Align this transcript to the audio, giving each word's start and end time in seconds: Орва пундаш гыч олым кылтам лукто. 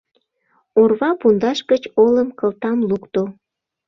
Орва 0.81 1.11
пундаш 1.21 1.59
гыч 1.71 1.83
олым 2.03 2.29
кылтам 2.39 2.77
лукто. 2.89 3.23